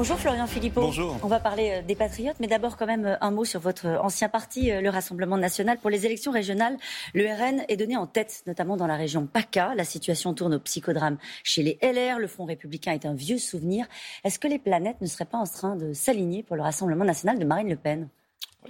[0.00, 0.80] Bonjour Florian Philippot.
[0.80, 1.18] Bonjour.
[1.22, 3.86] On va parler euh, des Patriotes, mais d'abord quand même euh, un mot sur votre
[4.02, 5.76] ancien parti, euh, le Rassemblement national.
[5.76, 6.78] Pour les élections régionales,
[7.12, 9.74] le RN est donné en tête, notamment dans la région PACA.
[9.74, 12.18] La situation tourne au psychodrame chez les LR.
[12.18, 13.84] Le Front républicain est un vieux souvenir.
[14.24, 17.38] Est-ce que les planètes ne seraient pas en train de s'aligner pour le Rassemblement national
[17.38, 18.08] de Marine Le Pen?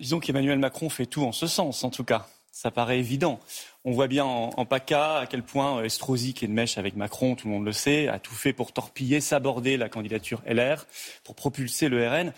[0.00, 2.26] Disons qu'Emmanuel Macron fait tout en ce sens, en tout cas.
[2.60, 3.40] Ça paraît évident.
[3.86, 7.34] On voit bien en, PACA à quel point Estrosi, qui est de mèche avec Macron,
[7.34, 10.84] tout le monde le sait, a tout fait pour torpiller, s'aborder la candidature LR,
[11.24, 12.34] pour propulser le RN.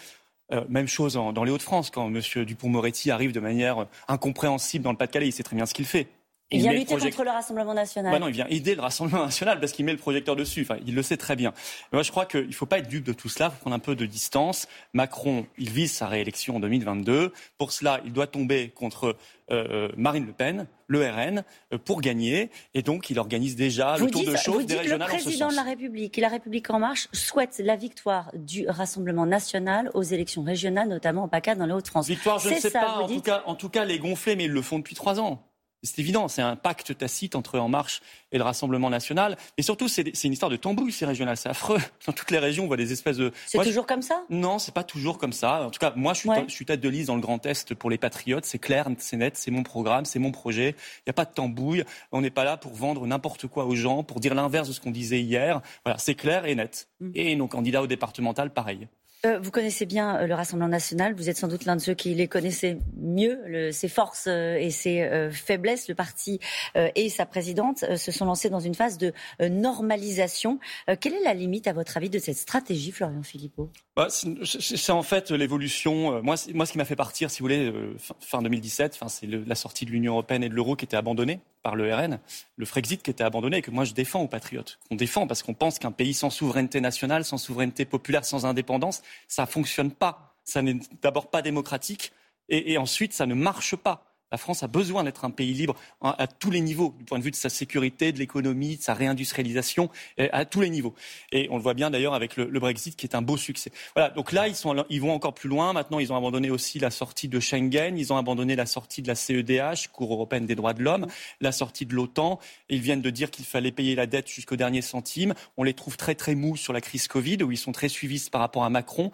[0.52, 2.44] Euh, même chose dans les Hauts-de-France, quand M.
[2.44, 6.06] Dupont-Moretti arrive de manière incompréhensible dans le Pas-de-Calais, il sait très bien ce qu'il fait.
[6.52, 8.12] Il, vient lutter contre le Rassemblement national.
[8.12, 10.62] Bah non, il vient aider le Rassemblement national parce qu'il met le projecteur dessus.
[10.62, 11.52] Enfin, il le sait très bien.
[11.92, 13.46] moi, je crois qu'il ne faut pas être dupe de tout cela.
[13.46, 14.68] Il faut prendre un peu de distance.
[14.92, 17.32] Macron, il vise sa réélection en 2022.
[17.58, 19.16] Pour cela, il doit tomber contre
[19.50, 22.50] euh, euh, Marine Le Pen, le RN, euh, pour gagner.
[22.74, 25.62] Et donc, il organise déjà le tour de chauffe des régionales Le président de la
[25.62, 30.88] République et la République en marche souhaitent la victoire du Rassemblement national aux élections régionales,
[30.88, 32.06] notamment au PACA dans les Hauts-de-France.
[32.06, 32.98] Victoire, je ne sais pas.
[32.98, 35.42] En tout, cas, en tout cas, les gonfler, mais ils le font depuis trois ans.
[35.84, 39.36] C'est évident, c'est un pacte tacite entre En Marche et le Rassemblement national.
[39.58, 41.36] Et surtout, c'est une histoire de tambouille, ces régionales.
[41.36, 41.80] C'est affreux.
[42.06, 43.32] Dans toutes les régions, on voit des espèces de.
[43.46, 44.24] C'est toujours comme ça?
[44.30, 45.66] Non, c'est pas toujours comme ça.
[45.66, 47.98] En tout cas, moi, je suis, tête de liste dans le Grand Est pour les
[47.98, 48.44] Patriotes.
[48.44, 50.76] C'est clair, c'est net, c'est mon programme, c'est mon projet.
[50.98, 51.84] Il n'y a pas de tambouille.
[52.12, 54.80] On n'est pas là pour vendre n'importe quoi aux gens, pour dire l'inverse de ce
[54.80, 55.62] qu'on disait hier.
[55.84, 56.88] Voilà, c'est clair et net.
[57.00, 57.10] Mm.
[57.14, 58.86] Et nos candidats au départemental, pareil.
[59.24, 61.14] Euh, vous connaissez bien euh, le Rassemblement national.
[61.14, 63.70] Vous êtes sans doute l'un de ceux qui les connaissaient mieux.
[63.70, 66.40] ses forces euh, et ses faiblesses, le parti
[66.74, 70.58] et sa présidente se sont lancés dans une phase de normalisation.
[71.00, 73.70] quelle est la limite, à votre avis, de cette stratégie, Florian Philippot?
[73.96, 76.22] Bah, C'est en fait l'évolution.
[76.22, 77.72] Moi, moi, ce qui m'a fait partir, si vous voulez,
[78.20, 81.76] fin 2017, c'est la sortie de l'Union européenne et de l'euro qui était abandonnée par
[81.76, 82.18] le RN,
[82.56, 84.78] le Frexit qui était abandonné et que moi je défends aux patriotes.
[84.88, 89.02] Qu'on défend parce qu'on pense qu'un pays sans souveraineté nationale, sans souveraineté populaire, sans indépendance,
[89.28, 90.36] ça ne fonctionne pas.
[90.44, 92.12] Ça n'est d'abord pas démocratique
[92.48, 94.11] et ensuite ça ne marche pas.
[94.32, 97.24] La France a besoin d'être un pays libre à tous les niveaux, du point de
[97.24, 100.94] vue de sa sécurité, de l'économie, de sa réindustrialisation, à tous les niveaux.
[101.32, 103.72] Et on le voit bien d'ailleurs avec le, Brexit qui est un beau succès.
[103.94, 105.72] Voilà, donc là, ils, sont, ils vont encore plus loin.
[105.72, 109.08] Maintenant, ils ont abandonné aussi la sortie de Schengen, ils ont abandonné la sortie de
[109.08, 111.06] la CEDH, Cour européenne des droits de l'homme,
[111.40, 112.38] la sortie de l'OTAN.
[112.70, 115.34] Ils viennent de dire qu'il fallait payer la dette jusqu'au dernier centime.
[115.58, 118.30] On les trouve très très mous sur la crise Covid, où ils sont très suivistes
[118.30, 119.10] par rapport à Macron.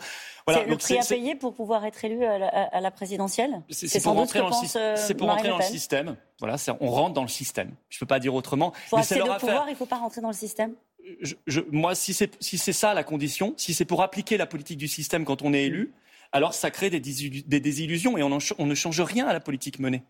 [0.46, 3.62] Voilà, c'est le prix à payer pour pouvoir être élu à la, présidentielle?
[3.70, 6.16] C'est pour rentrer dans le c'est pour rentrer dans le système.
[6.38, 7.72] Voilà, on rentre dans le système.
[7.88, 8.72] Je ne peux pas dire autrement.
[8.90, 10.74] Pour accéder au pouvoir, il ne faut pas rentrer dans le système?
[11.72, 15.24] Moi, si c'est si ça la condition, si c'est pour appliquer la politique du système
[15.24, 15.92] quand on est élu,
[16.32, 20.02] alors ça crée des, désillusions et on, on, ne change rien à la politique menée.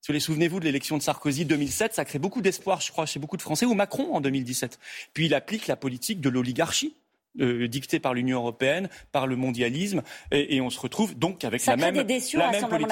[0.00, 3.20] Si vous souvenez-vous de l'élection de Sarkozy 2007, ça crée beaucoup d'espoir, je crois, chez
[3.20, 4.78] beaucoup de Français, ou Macron en 2017.
[5.12, 6.94] Puis il applique la politique de l'oligarchie.
[7.38, 10.02] Euh, dictée par l'Union européenne, par le mondialisme,
[10.32, 12.88] et, on se retrouve donc avec la même, crée des déçus la Rassemblement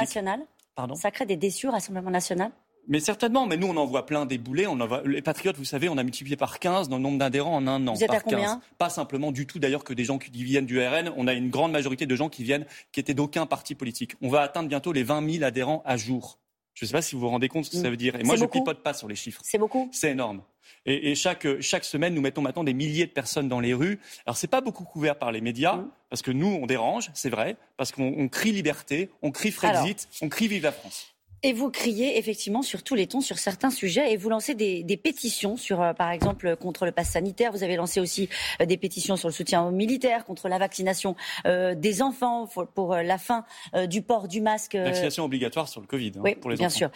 [0.95, 2.51] Ça crée des déçus au Rassemblement national
[2.91, 4.67] mais certainement, mais nous on en voit plein des boulets.
[4.67, 7.67] On Les Patriotes, vous savez, on a multiplié par 15 dans le nombre d'adhérents en
[7.67, 7.93] un an.
[7.93, 10.81] Vous êtes à combien Pas simplement du tout d'ailleurs que des gens qui viennent du
[10.81, 11.13] RN.
[11.19, 14.15] On a une grande majorité de gens qui viennent, qui étaient d'aucun parti politique.
[14.23, 16.39] On va atteindre bientôt les 20 000 adhérents à jour.
[16.73, 17.91] Je ne sais pas si vous vous rendez compte ce que ça mm.
[17.91, 18.17] veut dire.
[18.17, 19.43] Et moi, je ne pipote pas sur les chiffres.
[19.45, 19.91] C'est beaucoup.
[19.93, 20.43] C'est énorme.
[20.87, 24.01] Et, chaque, chaque semaine, nous mettons maintenant des milliers de personnes dans les rues.
[24.27, 25.91] Alors, ce n'est pas beaucoup couvert par les médias, mm.
[26.09, 30.29] parce que nous, on dérange, c'est vrai, parce qu'on crie liberté, on crie Frexit, on
[30.29, 31.15] crie Vive la France.
[31.43, 35.01] Et vous criez effectivement sur tous les tons sur certains sujets et vous lancez des,
[35.03, 37.53] pétitions sur, euh, par exemple, contre le pass sanitaire.
[37.53, 38.29] Vous avez lancé aussi
[38.61, 41.15] euh, des pétitions sur le soutien aux militaires, contre la vaccination
[41.47, 43.45] euh, des enfants, pour, la fin
[43.89, 44.75] du port du masque.
[44.75, 46.91] Vaccination obligatoire sur le Covid hein, oui, pour les bien sûr.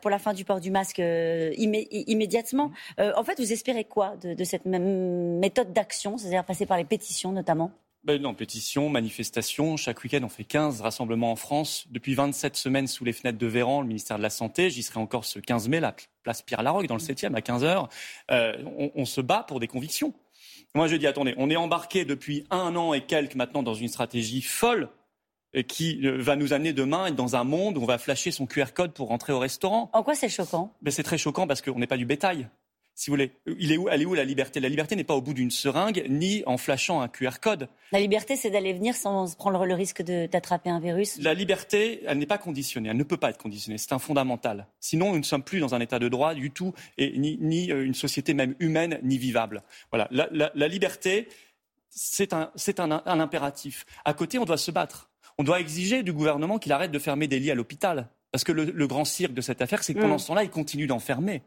[0.00, 1.02] pour la fin du port du masque
[1.56, 2.70] immédiatement.
[2.98, 6.84] en fait, vous espérez quoi de, de cette même méthode d'action, c'est-à-dire passer par les
[6.84, 7.72] pétitions notamment?
[8.04, 9.78] Ben non, pétition, manifestation.
[9.78, 11.86] Chaque week-end, on fait 15 rassemblements en France.
[11.90, 14.68] Depuis 27 semaines sous les fenêtres de Véran, le ministère de la Santé.
[14.68, 17.88] J'y serai encore ce 15 mai, la place Pierre-Larocque, dans le 7e, à 15 heures.
[18.30, 18.62] Euh,
[18.94, 20.12] on, se bat pour des convictions.
[20.74, 23.88] Moi, je dis, attendez, on est embarqué depuis un an et quelques maintenant dans une
[23.88, 24.90] stratégie folle
[25.56, 28.46] euh, qui euh, va nous amener demain dans un monde où on va flasher son
[28.46, 29.88] QR code pour rentrer au restaurant.
[29.94, 30.74] En quoi c'est choquant?
[30.82, 32.50] Ben, C'est très choquant parce qu'on n'est pas du bétail
[32.94, 33.32] si vous voulez.
[33.58, 34.60] Il est où, elle est où la liberté?
[34.60, 37.68] La liberté n'est pas au bout d'une seringue, ni en flashant un QR code.
[37.90, 41.18] La liberté, c'est d'aller venir sans prendre le risque d'attraper un virus.
[41.20, 43.78] La liberté, elle n'est pas conditionnée, elle ne peut pas être conditionnée.
[43.78, 44.68] C'est un fondamental.
[44.78, 47.84] Sinon, nous ne sommes plus dans un état de droit du tout, et ni, euh,
[47.84, 49.62] une société même humaine, ni vivable.
[49.90, 50.08] Voilà.
[50.10, 51.28] La, liberté,
[51.90, 52.50] c'est un,
[53.06, 53.86] impératif.
[54.04, 55.10] À côté, on doit se battre.
[55.36, 58.08] On doit exiger du gouvernement qu'il arrête de fermer des lits à l'hôpital.
[58.30, 60.20] Parce que le, grand cirque de cette affaire, c'est que pendant mm.
[60.20, 61.42] ce temps-là, il continue d'enfermer.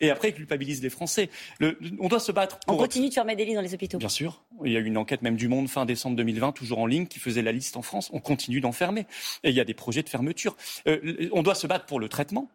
[0.00, 1.30] Et après, ils culpabilisent les Français.
[1.98, 2.76] on doit se battre pour...
[2.76, 3.98] On continue de fermer des lits dans les hôpitaux.
[3.98, 4.44] Bien sûr.
[4.64, 7.06] Il y a eu une enquête même du Monde fin décembre 2020, toujours en ligne,
[7.06, 8.10] qui faisait la liste en France.
[8.12, 9.06] On continue d'enfermer.
[9.42, 10.56] Et il y a des projets de fermeture.
[10.86, 12.48] Euh, on doit se battre pour le traitement,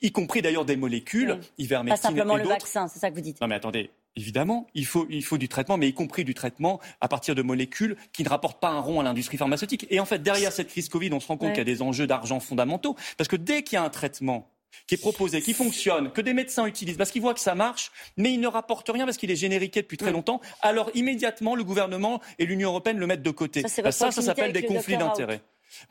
[0.00, 1.68] y compris d'ailleurs des molécules, oui.
[1.68, 3.40] Pas simplement le vaccin, c'est ça que vous dites.
[3.40, 6.80] Non mais attendez, Évidemment, il faut, il faut du traitement, mais y compris du traitement
[7.00, 9.86] à partir de molécules qui ne rapportent pas un rond à l'industrie pharmaceutique.
[9.88, 11.80] Et en fait, derrière cette crise Covid, on se rend compte qu'il y a des
[11.80, 12.94] enjeux d'argent fondamentaux.
[13.16, 14.50] Parce que dès qu'il y a un traitement
[14.86, 17.92] qui est proposé, qui fonctionne, que des médecins utilisent, parce qu'ils voient que ça marche,
[18.16, 21.64] mais il ne rapporte rien parce qu'il est génériqué depuis très longtemps, alors immédiatement, le
[21.64, 23.62] gouvernement et l'Union européenne le mettent de côté.
[23.62, 25.40] Ça, ça, ça s'appelle des conflits d'intérêts.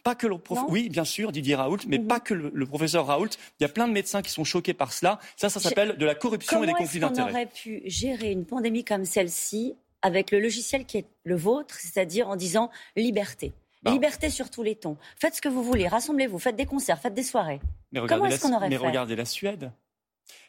[0.03, 0.35] Pas que le
[0.67, 2.07] Oui, bien sûr, Didier Raoult, mais mhm.
[2.07, 3.29] pas que le, professeur Raoult.
[3.59, 5.19] Il y a plein de médecins qui sont choqués par cela.
[5.35, 7.27] Ça, ça s'appelle de la corruption et des conflits d'intérêts.
[7.27, 11.75] Comment aurait pu gérer une pandémie comme celle-ci avec le logiciel qui est le vôtre,
[11.79, 13.53] c'est-à-dire en disant liberté?
[13.83, 13.91] Bah.
[13.91, 14.97] Liberté sur tous les tons.
[15.17, 17.59] Faites ce que vous voulez, rassemblez-vous, faites des concerts, faites des soirées.
[18.07, 19.71] Comment est-ce qu'on aurait mais regardez la Suède.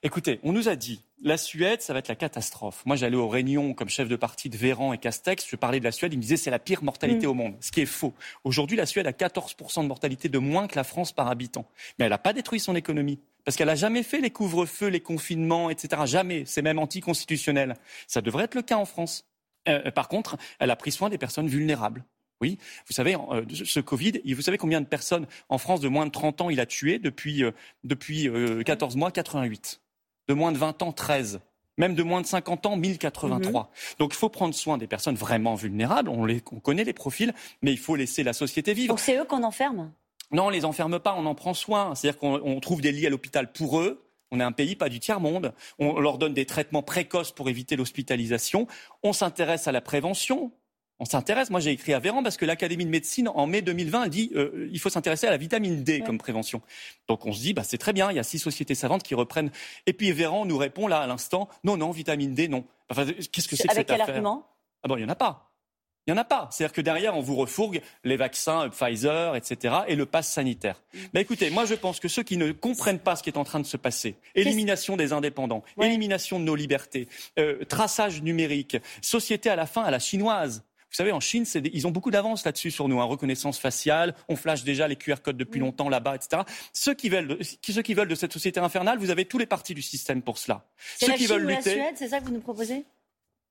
[0.02, 2.82] Écoutez, on nous a dit, la Suède, ça va être la catastrophe.
[2.86, 5.84] Moi, j'allais aux réunions comme chef de parti de Véran et Castex, je parlais de
[5.84, 7.30] la Suède, ils me disaient c'est la pire mortalité mm.
[7.30, 8.12] au monde, ce qui est faux.
[8.44, 11.66] Aujourd'hui, la Suède a 14% de mortalité de moins que la France par habitant.
[11.98, 13.20] Mais elle n'a pas détruit son économie.
[13.44, 16.02] Parce qu'elle n'a jamais fait les couvre-feux, les confinements, etc.
[16.04, 16.44] Jamais.
[16.46, 17.76] C'est même anticonstitutionnel.
[18.06, 19.26] Ça devrait être le cas en France.
[19.68, 22.04] Euh, par contre, elle a pris soin des personnes vulnérables.
[22.42, 22.58] Oui,
[22.88, 26.10] vous savez, euh, ce Covid, vous savez combien de personnes en France de moins de
[26.10, 27.52] 30 ans il a tué depuis, euh,
[27.84, 28.28] depuis
[28.66, 29.12] 14 mois?
[29.12, 29.80] 88
[30.28, 31.40] de moins de 20 ans, 13
[31.78, 33.62] même de moins de 50 ans, 1083.
[33.62, 33.68] Mhm.
[33.98, 37.72] Donc il faut prendre soin des personnes vraiment vulnérables, on, les, connaît les profils, mais
[37.72, 38.88] il faut laisser la société vivre.
[38.88, 39.90] Donc c'est eux qu'on enferme?
[40.32, 41.94] Non, on les enferme pas, on en prend soin.
[41.94, 45.00] C'est-à-dire qu'on trouve des lits à l'hôpital pour eux, on est un pays pas du
[45.00, 45.54] tiers-monde.
[45.78, 48.66] On leur donne des traitements précoces pour éviter l'hospitalisation.
[49.02, 50.52] On s'intéresse à la prévention
[51.02, 51.50] on s'intéresse.
[51.50, 54.68] Moi, j'ai écrit à Véran parce que l'Académie de médecine, en mai 2020, dit euh,
[54.70, 56.62] il faut s'intéresser à la vitamine D comme prévention.
[57.08, 59.16] Donc on se dit, bah, c'est très bien, il y a six sociétés savantes qui
[59.16, 59.50] reprennent.
[59.86, 62.64] Et puis Véran nous répond là à l'instant, non, non, vitamine D, non.
[62.88, 64.46] qu'est-ce que c'est que cette Avec quel argument?
[64.84, 65.52] Ah bon, il n'y en a pas.
[66.06, 66.48] Il n'y en a pas.
[66.50, 70.82] C'est-à-dire que derrière, on vous refourgue les vaccins Pfizer, etc., et le pass sanitaire.
[70.92, 70.98] Mm.
[71.14, 73.44] Mais écoutez, moi, je pense que ceux qui ne comprennent pas ce qui est en
[73.44, 77.08] train de se passer, élimination des indépendants, élimination de nos libertés,
[77.40, 80.64] euh, traçage numérique, société à la fin à la chinoise,
[80.96, 83.00] savez, en Chine, ils ont beaucoup d'avance là-dessus sur nous.
[83.00, 83.04] Hein.
[83.04, 86.42] Reconnaissance faciale, on flash déjà les QR codes depuis longtemps là-bas, etc.
[86.72, 89.74] Ceux qui, veulent, ceux qui veulent de cette société infernale, vous avez tous les partis
[89.74, 90.66] du système pour cela.
[90.96, 92.84] C'est la qui Chine veulent lutter, la Suède, c'est ça que vous nous proposez?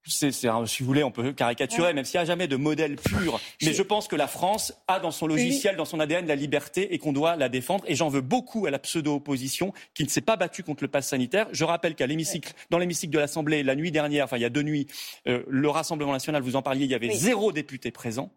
[0.06, 3.40] C'est, si vous voulez, on peut caricaturer, même s'il n'y a jamais de modèle pur.
[3.62, 6.94] Mais je pense que la France a dans son logiciel, dans son ADN, la liberté
[6.94, 7.84] et qu'on doit la défendre.
[7.88, 11.08] Et j'en veux beaucoup à la pseudo-opposition qui ne s'est pas battue contre le pass
[11.08, 11.48] sanitaire.
[11.52, 14.50] Je rappelle qu'à l'hémicycle, dans l'hémicycle de l'Assemblée, la nuit dernière, enfin il y a
[14.50, 14.88] deux nuits,
[15.28, 18.32] euh, le Rassemblement national, vous en parliez, il y avait zéro député présent.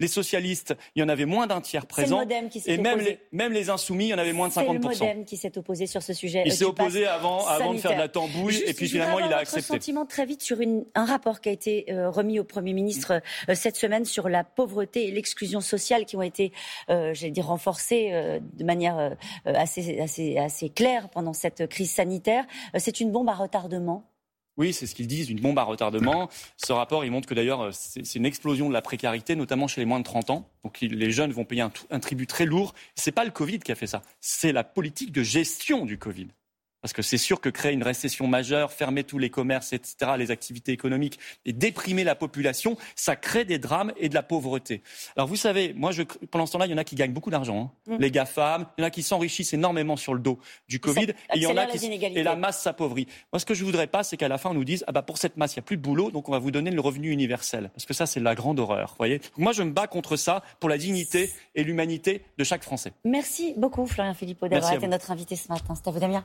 [0.00, 2.22] Les socialistes, il y en avait moins d'un tiers présent.
[2.66, 4.56] et même les, même les, insoumis, il y en avait moins de 50%.
[4.56, 6.42] C'est le Modem qui s'est opposé sur ce sujet.
[6.46, 9.38] Il s'est opposé avant, avant de faire de la tambouille et puis finalement il a
[9.38, 9.60] accepté.
[9.60, 10.58] Votre sentiment très vite sur
[10.94, 14.44] un rapport qui a été euh, remis au Premier ministre euh, cette semaine sur la
[14.44, 16.52] pauvreté et l'exclusion sociale qui ont été,
[16.90, 18.10] euh, j'allais dire, renforcées
[18.52, 22.44] de manière assez, assez, assez claire pendant cette crise sanitaire.
[22.76, 24.04] c'est une bombe à retardement
[24.56, 26.28] oui, c'est ce qu'ils disent, une bombe à retardement.
[26.56, 29.80] Ce rapport, il montre que d'ailleurs, euh, c'est une explosion de la précarité, notamment chez
[29.80, 30.48] les moins de 30 ans.
[30.64, 32.74] Donc les jeunes vont payer un, un tribut très lourd.
[32.94, 35.98] Ce n'est pas le Covid qui a fait ça, c'est la politique de gestion du
[35.98, 36.28] Covid.
[36.86, 40.30] Parce que c'est sûr que créer une récession majeure, fermer tous les commerces, etc., les
[40.30, 44.84] activités économiques et déprimer la population, ça crée des drames et de la pauvreté.
[45.16, 47.30] Alors vous savez, moi, je, pendant ce temps-là, il y en a qui gagnent beaucoup
[47.30, 47.72] d'argent.
[47.88, 47.96] Hein.
[47.96, 48.00] Mm.
[48.00, 50.38] Les GAFAM, il y en a qui s'enrichissent énormément sur le dos
[50.68, 51.06] du Covid.
[51.06, 53.08] Et, il y en a qui, et la masse s'appauvrit.
[53.32, 55.02] Moi, ce que je voudrais pas, c'est qu'à la fin, on nous dise, ah bah,
[55.02, 56.80] pour cette masse, il n'y a plus de boulot, donc on va vous donner le
[56.80, 57.72] revenu universel.
[57.74, 58.94] Parce que ça, c'est la grande horreur.
[58.96, 62.92] Voyez moi, je me bats contre ça pour la dignité et l'humanité de chaque Français.
[63.04, 65.74] Merci beaucoup, Florian Philippot, d'avoir été notre invité ce matin.
[65.74, 66.24] C'était à vous, Damien.